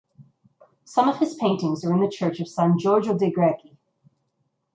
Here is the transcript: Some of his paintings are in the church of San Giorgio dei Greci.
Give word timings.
Some 0.83 1.09
of 1.09 1.19
his 1.19 1.35
paintings 1.35 1.85
are 1.85 1.93
in 1.93 1.99
the 1.99 2.07
church 2.09 2.39
of 2.39 2.47
San 2.47 2.79
Giorgio 2.79 3.15
dei 3.15 3.29
Greci. 3.29 3.77